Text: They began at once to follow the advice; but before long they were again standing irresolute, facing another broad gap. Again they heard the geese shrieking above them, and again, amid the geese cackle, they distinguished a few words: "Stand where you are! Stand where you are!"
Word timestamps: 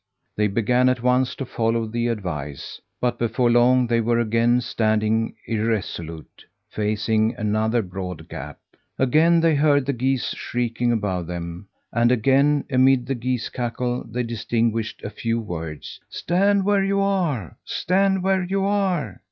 They 0.35 0.47
began 0.47 0.89
at 0.89 1.03
once 1.03 1.35
to 1.35 1.45
follow 1.45 1.85
the 1.85 2.07
advice; 2.07 2.81
but 2.99 3.19
before 3.19 3.51
long 3.51 3.85
they 3.85 4.01
were 4.01 4.17
again 4.19 4.59
standing 4.61 5.35
irresolute, 5.45 6.43
facing 6.71 7.35
another 7.35 7.83
broad 7.83 8.27
gap. 8.27 8.57
Again 8.97 9.41
they 9.41 9.53
heard 9.53 9.85
the 9.85 9.93
geese 9.93 10.31
shrieking 10.33 10.91
above 10.91 11.27
them, 11.27 11.67
and 11.93 12.11
again, 12.11 12.63
amid 12.71 13.05
the 13.05 13.13
geese 13.13 13.49
cackle, 13.49 14.03
they 14.09 14.23
distinguished 14.23 15.03
a 15.03 15.11
few 15.11 15.39
words: 15.39 15.99
"Stand 16.09 16.65
where 16.65 16.83
you 16.83 16.99
are! 16.99 17.57
Stand 17.63 18.23
where 18.23 18.43
you 18.43 18.65
are!" 18.65 19.19